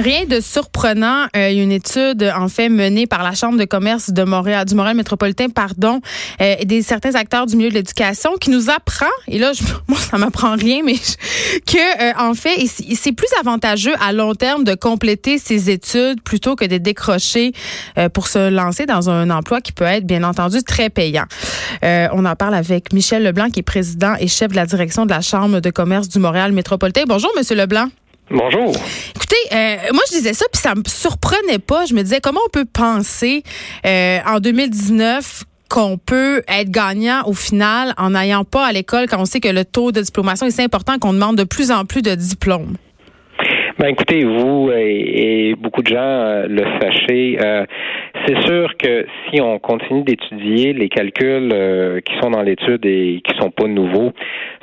[0.00, 1.26] Rien de surprenant.
[1.36, 4.96] Euh, une étude en fait menée par la Chambre de commerce de Montréal, du Montréal
[4.96, 6.00] métropolitain, pardon,
[6.40, 9.98] euh, des certains acteurs du milieu de l'éducation qui nous apprend, et là, je, moi,
[9.98, 14.74] ça m'apprend rien, mais que euh, en fait, c'est plus avantageux à long terme de
[14.74, 17.52] compléter ses études plutôt que de décrocher
[17.96, 21.24] euh, pour se lancer dans un emploi qui peut être, bien entendu, très payant.
[21.84, 25.06] Euh, on en parle avec Michel Leblanc, qui est président et chef de la direction
[25.06, 27.04] de la Chambre de commerce du Montréal métropolitain.
[27.06, 27.88] Bonjour, Monsieur Leblanc.
[28.30, 28.74] Bonjour.
[29.14, 31.84] Écoutez, euh, moi je disais ça puis ça me surprenait pas.
[31.84, 33.42] Je me disais comment on peut penser
[33.84, 39.20] euh, en 2019 qu'on peut être gagnant au final en n'ayant pas à l'école quand
[39.20, 41.84] on sait que le taux de diplomation est si important qu'on demande de plus en
[41.84, 42.76] plus de diplômes?
[43.76, 47.66] Ben écoutez, vous et, et beaucoup de gens euh, le sachez, euh,
[48.26, 53.20] c'est sûr que si on continue d'étudier les calculs euh, qui sont dans l'étude et
[53.22, 54.12] qui sont pas nouveaux,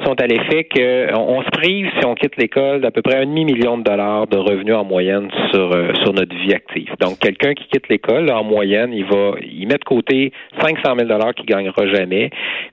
[0.05, 3.25] sont à l'effet que on, se prive si on quitte l'école d'à peu près un
[3.25, 6.89] demi million de dollars de revenus en moyenne sur euh, sur notre vie active.
[6.99, 11.07] Donc quelqu'un qui quitte l'école en moyenne, il va il met de côté 500 000
[11.07, 12.29] dollars qu'il gagnera jamais.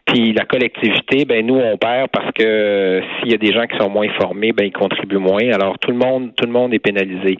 [0.06, 3.76] Puis la collectivité, ben nous on perd parce que s'il y a des gens qui
[3.78, 5.50] sont moins formés, ben ils contribuent moins.
[5.52, 7.38] Alors tout le monde tout le monde est pénalisé.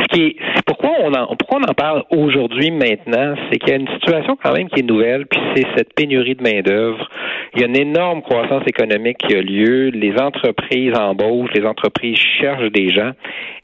[0.00, 3.76] Ce qui pourquoi on en pourquoi on en parle aujourd'hui maintenant, c'est qu'il y a
[3.76, 7.08] une situation quand même qui est nouvelle, puis c'est cette pénurie de main d'œuvre.
[7.54, 9.88] Il y a une énorme croissance économique qui a lieu.
[9.90, 13.12] Les entreprises embauchent, les entreprises cherchent des gens.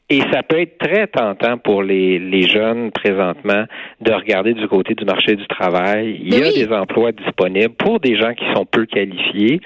[0.09, 3.63] Et ça peut être très tentant pour les, les jeunes présentement
[4.01, 6.19] de regarder du côté du marché du travail.
[6.21, 6.65] Il y Mais a oui.
[6.65, 9.61] des emplois disponibles pour des gens qui sont peu qualifiés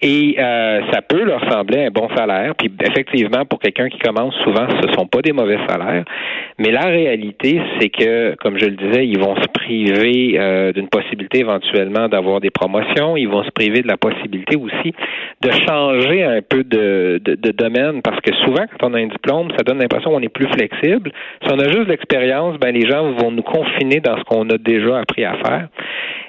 [0.00, 2.54] et euh, ça peut leur sembler un bon salaire.
[2.56, 6.04] Puis effectivement, pour quelqu'un qui commence, souvent, ce sont pas des mauvais salaires.
[6.58, 10.88] Mais la réalité, c'est que, comme je le disais, ils vont se priver euh, d'une
[10.88, 13.16] possibilité éventuellement d'avoir des promotions.
[13.16, 14.94] Ils vont se priver de la possibilité aussi
[15.42, 19.06] de changer un peu de, de, de domaine parce que souvent, quand on a un
[19.08, 21.12] diplôme, ça donne l'impression qu'on est plus flexible.
[21.42, 24.58] Si on a juste l'expérience, ben les gens vont nous confiner dans ce qu'on a
[24.58, 25.68] déjà appris à faire.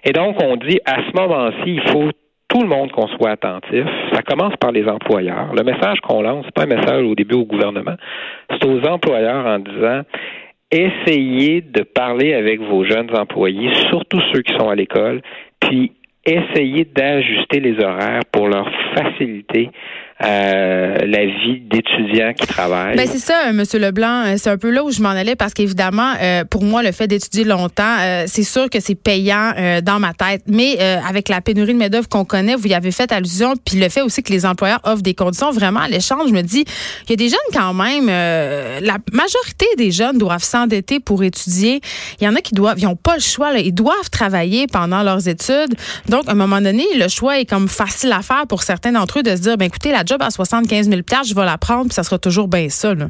[0.04, 2.10] Et donc, on dit à ce moment-ci, il faut
[2.48, 3.86] tout le monde qu'on soit attentif.
[4.14, 5.54] Ça commence par les employeurs.
[5.56, 7.96] Le message qu'on lance, c'est pas un message au début au gouvernement,
[8.50, 10.02] c'est aux employeurs en disant
[10.72, 15.22] essayez de parler avec vos jeunes employés, surtout ceux qui sont à l'école,
[15.60, 15.92] puis
[16.26, 19.70] essayez d'ajuster les horaires pour leur faciliter
[20.24, 22.96] euh, la vie d'étudiants qui travaillent.
[22.96, 24.26] Ben c'est ça, euh, Monsieur Leblanc.
[24.26, 26.14] Euh, C'est un peu là où je m'en allais parce qu'évidemment,
[26.50, 30.44] pour moi, le fait d'étudier longtemps, c'est sûr que c'est payant dans ma tête.
[30.48, 33.78] Mais avec la pénurie de main d'œuvre qu'on connaît, vous y avez fait allusion, puis
[33.78, 36.28] le fait aussi que les employeurs offrent des conditions vraiment alléchantes.
[36.28, 36.66] Je me dis,
[37.08, 38.08] il y a des jeunes quand même.
[38.08, 41.82] la majorité des jeunes doivent s'endetter pour étudier.
[42.20, 43.52] Il y en a qui doivent, ils n'ont pas le choix.
[43.52, 45.76] Là, ils doivent travailler pendant leurs études.
[46.10, 49.20] Donc, à un moment donné, le choix est comme facile à faire pour certains d'entre
[49.20, 51.94] eux de se dire, ben écoutez, la à 75 000 je vais la prendre, puis
[51.94, 52.94] ça sera toujours bien ça.
[52.94, 53.10] Là.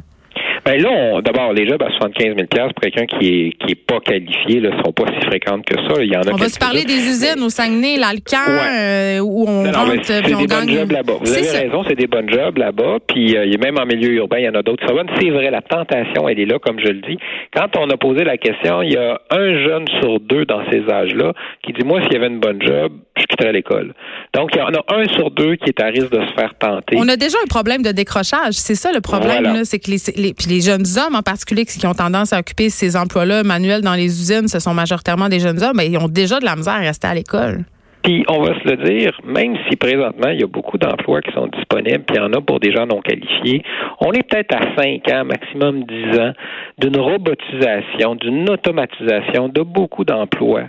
[0.64, 2.36] Ben là, d'abord, les jobs à 75 000
[2.68, 6.00] pour quelqu'un qui est qui est pas qualifié, là, sont pas si fréquentes que ça.
[6.02, 9.18] Il y en a On va se parler des usines au Saguenay, l'Alcan, Ouais.
[9.18, 11.14] euh, où on Non, rentre c'est puis on des bonnes jobs là-bas.
[11.20, 11.58] Vous avez ça.
[11.58, 12.98] raison, c'est des bonnes jobs là-bas.
[13.08, 14.84] Puis euh, il y a même en milieu urbain, il y en a d'autres.
[15.18, 17.18] C'est vrai, la tentation, elle est là, comme je le dis.
[17.54, 20.82] Quand on a posé la question, il y a un jeune sur deux dans ces
[20.88, 21.32] âges-là
[21.64, 23.94] qui dit moi, s'il y avait une bonne job, je quitterais l'école.
[24.32, 26.54] Donc il y en a un sur deux qui est à risque de se faire
[26.58, 26.96] tenter.
[26.98, 28.52] On a déjà un problème de décrochage.
[28.54, 29.52] C'est ça le problème, Voilà.
[29.58, 32.38] là, c'est que les, les, puis les jeunes hommes en particulier qui ont tendance à
[32.40, 35.96] occuper ces emplois-là manuels dans les usines, ce sont majoritairement des jeunes hommes, mais ils
[35.96, 37.64] ont déjà de la misère à rester à l'école.
[38.02, 41.32] Puis on va se le dire, même si présentement il y a beaucoup d'emplois qui
[41.32, 43.62] sont disponibles, puis il y en a pour des gens non qualifiés,
[44.00, 46.32] on est peut-être à 5 ans, maximum 10 ans,
[46.78, 50.64] d'une robotisation, d'une automatisation de beaucoup d'emplois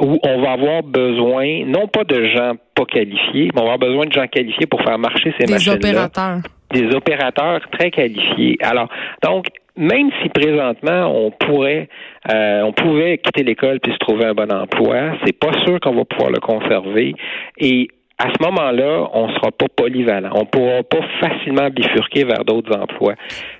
[0.00, 3.78] où on va avoir besoin, non pas de gens pas qualifiés, mais on va avoir
[3.78, 6.38] besoin de gens qualifiés pour faire marcher ces Des machines-là opérateurs.
[6.72, 8.56] Des opérateurs très qualifiés.
[8.62, 8.88] Alors,
[9.22, 11.88] donc, même si présentement on pourrait,
[12.32, 15.94] euh, on pouvait quitter l'école puis se trouver un bon emploi, c'est pas sûr qu'on
[15.94, 17.14] va pouvoir le conserver.
[17.58, 17.88] Et
[18.20, 20.28] à ce moment-là, on sera pas polyvalent.
[20.34, 23.14] On pourra pas facilement bifurquer vers d'autres emplois.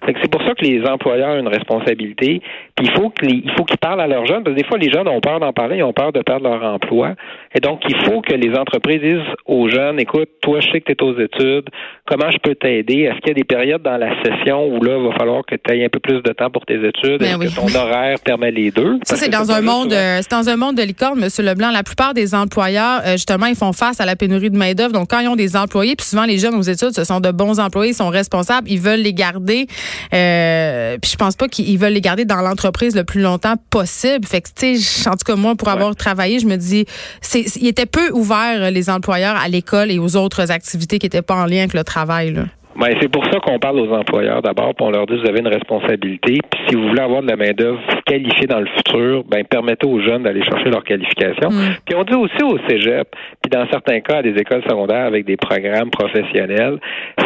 [0.06, 2.42] C'est pour ça que les employeurs ont une responsabilité.
[2.76, 4.44] Puis il faut qu'ils parlent à leurs jeunes.
[4.44, 6.46] Parce que des fois, les jeunes ont peur d'en parler, ils ont peur de perdre
[6.46, 7.14] leur emploi.
[7.54, 10.92] Et donc, il faut que les entreprises disent aux jeunes, écoute, toi, je sais que
[10.92, 11.70] tu es aux études,
[12.06, 13.04] comment je peux t'aider?
[13.04, 15.54] Est-ce qu'il y a des périodes dans la session où là, il va falloir que
[15.54, 17.20] tu aies un peu plus de temps pour tes études?
[17.20, 17.46] Ben Est-ce oui.
[17.48, 18.98] que ton horaire permet les deux?
[19.04, 21.70] Ça, c'est dans un monde, euh, c'est dans un monde de licorne, Monsieur Leblanc.
[21.70, 24.92] La plupart des employeurs, euh, justement, ils font face à la pénurie pénurie de main-d'œuvre.
[24.92, 27.30] Donc, quand ils ont des employés, puis souvent les jeunes aux études, ce sont de
[27.30, 29.66] bons employés, ils sont responsables, ils veulent les garder.
[30.12, 34.26] Euh, puis je pense pas qu'ils veulent les garder dans l'entreprise le plus longtemps possible.
[34.26, 36.86] Fait que, tu sais, en tout cas, moi, pour avoir travaillé, je me dis,
[37.20, 41.22] c'est, il était peu ouvert, les employeurs, à l'école et aux autres activités qui n'étaient
[41.22, 42.32] pas en lien avec le travail.
[42.32, 42.44] Là.
[42.80, 45.40] Ben, c'est pour ça qu'on parle aux employeurs d'abord, puis on leur dit vous avez
[45.40, 46.38] une responsabilité.
[46.50, 50.00] Puis si vous voulez avoir de la main-d'œuvre qualifiée dans le futur, ben permettez aux
[50.00, 51.50] jeunes d'aller chercher leur qualification.
[51.50, 51.76] Mm.
[51.84, 55.26] Puis on dit aussi au Cégep, puis dans certains cas à des écoles secondaires avec
[55.26, 56.78] des programmes professionnels,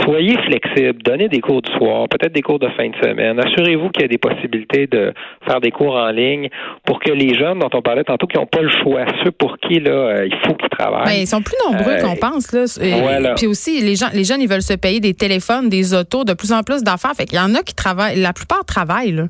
[0.03, 3.39] soyez flexibles, donnez des cours du soir, peut-être des cours de fin de semaine.
[3.39, 5.13] Assurez-vous qu'il y a des possibilités de
[5.47, 6.49] faire des cours en ligne
[6.85, 9.57] pour que les jeunes dont on parlait tantôt qui n'ont pas le choix, ceux pour
[9.59, 11.05] qui là euh, il faut qu'ils travaillent.
[11.05, 13.35] Ben, ils sont plus nombreux qu'on euh, pense là.
[13.37, 16.35] Puis aussi les gens les jeunes ils veulent se payer des téléphones des autos, de
[16.35, 17.13] plus en plus d'affaires.
[17.15, 19.25] Fait qu'il y en a qui travaillent, la plupart travaillent, là.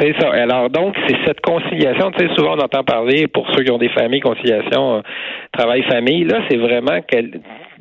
[0.00, 0.30] C'est ça.
[0.30, 3.78] Alors donc, c'est cette conciliation, tu sais, souvent on entend parler pour ceux qui ont
[3.78, 5.00] des familles, conciliation, euh,
[5.52, 6.24] travail-famille.
[6.24, 7.00] Là, c'est vraiment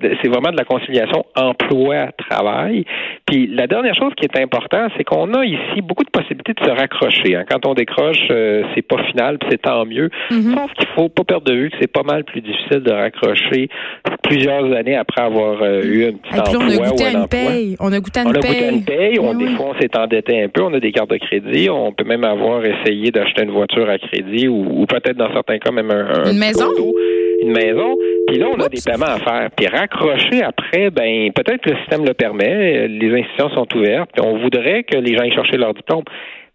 [0.02, 2.86] c'est vraiment de la conciliation emploi-travail.
[3.26, 6.64] Puis la dernière chose qui est importante, c'est qu'on a ici beaucoup de possibilités de
[6.64, 7.36] se raccrocher.
[7.36, 7.46] Hein.
[7.50, 10.10] Quand on décroche, euh, c'est pas final, puis c'est tant mieux.
[10.32, 10.54] Mm-hmm.
[10.54, 13.70] Sauf qu'il faut pas perdre de vue que c'est pas mal plus difficile de raccrocher
[14.28, 17.76] plusieurs années après avoir euh, eu un petit emploi on a goûté à une paye.
[17.80, 18.42] On a goûté à une on paye.
[18.42, 19.20] A goûté à une paye.
[19.20, 20.62] On, Des fois, on s'est endetté un peu.
[20.64, 21.70] On a des cartes de crédit.
[21.70, 25.72] On peut même avoir essayé d'acheter une voiture à crédit ou, peut-être dans certains cas
[25.72, 26.72] même un, une maison?
[27.42, 27.96] une maison.
[28.28, 29.50] Puis là, on a des paiements à faire.
[29.56, 34.26] Puis raccrocher après, ben peut-être que le système le permet, les institutions sont ouvertes, puis
[34.26, 36.04] on voudrait que les gens aillent chercher leur diplôme.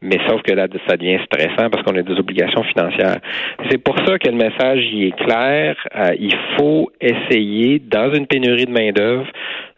[0.03, 3.21] Mais sauf que là, ça devient stressant parce qu'on a des obligations financières.
[3.69, 5.77] C'est pour ça que le message y est clair.
[5.95, 9.27] Euh, il faut essayer, dans une pénurie de main-d'œuvre,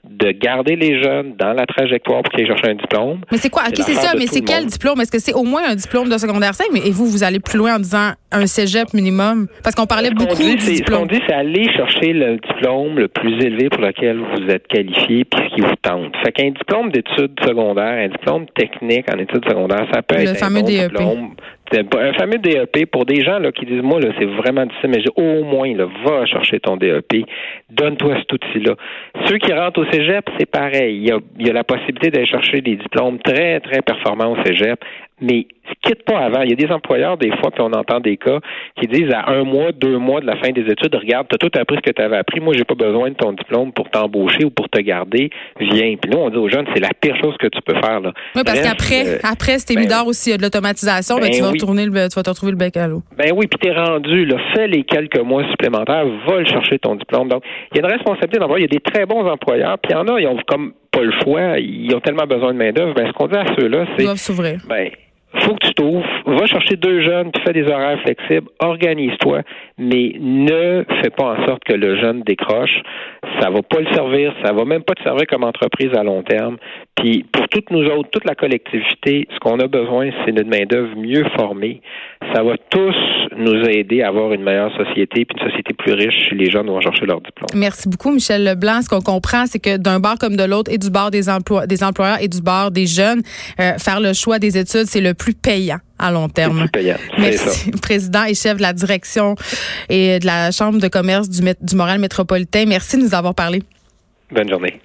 [0.09, 3.21] de garder les jeunes dans la trajectoire pour qu'ils cherchent un diplôme.
[3.31, 3.63] Mais c'est quoi?
[3.69, 5.01] OK, c'est ça, mais c'est quel diplôme?
[5.01, 6.67] Est-ce que c'est au moins un diplôme de secondaire 5?
[6.73, 9.47] Mais, et vous, vous allez plus loin en disant un cégep minimum?
[9.63, 11.03] Parce qu'on parlait beaucoup dit, du diplôme.
[11.03, 14.67] Ce qu'on dit, c'est aller chercher le diplôme le plus élevé pour lequel vous êtes
[14.67, 16.17] qualifié puis ce qui vous tente.
[16.25, 20.51] Fait qu'un diplôme d'études secondaires, un diplôme technique en études secondaires, ça peut être un
[20.51, 20.91] bon DEP.
[20.91, 21.35] diplôme
[21.79, 25.45] un fameux DEP pour des gens là, qui disent moi c'est vraiment difficile mais au
[25.45, 25.73] moins
[26.05, 27.25] va chercher ton DEP
[27.71, 28.75] donne-toi cet outil-là.
[29.27, 30.97] Ceux qui rentrent au cégep c'est pareil.
[30.97, 34.33] Il y a, il y a la possibilité d'aller chercher des diplômes très très performants
[34.33, 34.79] au cégep
[35.23, 35.47] mais
[35.83, 36.43] quitte pas avant.
[36.43, 38.39] Il y a des employeurs, des fois, puis on entend des cas
[38.81, 41.39] qui disent à un mois, deux mois de la fin des études, regarde, tu as
[41.39, 43.91] tout appris ce que tu avais appris, moi, j'ai pas besoin de ton diplôme pour
[43.91, 45.97] t'embaucher ou pour te garder, viens.
[45.97, 48.01] Puis nous, on dit aux jeunes, c'est la pire chose que tu peux faire.
[48.01, 48.13] Là.
[48.37, 51.31] Oui, parce qu'après, euh, après, c'était ben, aussi, il y a de l'automatisation, ben, ben,
[51.31, 53.03] tu, vas retourner le, tu vas te retrouver le bec à l'eau.
[53.17, 56.95] Ben oui, puis t'es rendu, là, fais les quelques mois supplémentaires, va le chercher ton
[56.95, 57.29] diplôme.
[57.29, 57.43] Donc,
[57.73, 58.67] il y a une responsabilité d'envoyer.
[58.67, 60.73] Il y a des très bons employeurs, puis il y en a, ils ont comme
[60.91, 62.95] pas le choix, ils ont tellement besoin de main-d'œuvre.
[62.95, 64.03] Ben, ce qu'on dit à ceux-là, c'est.
[64.03, 64.61] Ils doivent s'ouvrir.
[64.69, 64.91] Ben,
[65.41, 69.43] faut que tu t'ouvres, va chercher deux jeunes, puis fais des horaires flexibles, organise-toi,
[69.79, 72.83] mais ne fais pas en sorte que le jeune décroche.
[73.41, 76.23] Ça va pas le servir, ça va même pas te servir comme entreprise à long
[76.23, 76.57] terme.
[76.97, 80.97] Puis pour toutes nous autres, toute la collectivité, ce qu'on a besoin, c'est d'une main-d'œuvre
[80.97, 81.81] mieux formée.
[82.35, 82.95] Ça va tous
[83.37, 86.67] nous aider à avoir une meilleure société, puis une société plus riche si les jeunes
[86.67, 87.49] vont chercher leur diplôme.
[87.55, 88.83] Merci beaucoup, Michel Leblanc.
[88.83, 91.67] Ce qu'on comprend, c'est que d'un bar comme de l'autre, et du bar des, emplois,
[91.67, 93.23] des employeurs et du bar des jeunes,
[93.59, 96.59] euh, faire le choix des études, c'est le plus payant à long terme.
[96.61, 96.97] Plus payant.
[97.19, 99.37] Merci, président et chef de la direction
[99.89, 102.65] et de la Chambre de commerce du, du Montréal métropolitain.
[102.67, 103.63] Merci de nous avoir parlé.
[104.31, 104.81] Bonne journée.